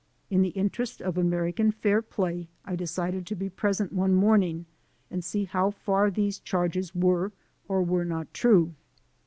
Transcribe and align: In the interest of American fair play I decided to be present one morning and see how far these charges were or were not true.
In 0.31 0.41
the 0.41 0.49
interest 0.49 0.99
of 0.99 1.15
American 1.15 1.71
fair 1.71 2.01
play 2.01 2.47
I 2.65 2.75
decided 2.75 3.27
to 3.27 3.35
be 3.35 3.49
present 3.51 3.93
one 3.93 4.15
morning 4.15 4.65
and 5.11 5.23
see 5.23 5.45
how 5.45 5.69
far 5.69 6.09
these 6.09 6.39
charges 6.39 6.95
were 6.95 7.31
or 7.67 7.83
were 7.83 8.03
not 8.03 8.33
true. 8.33 8.73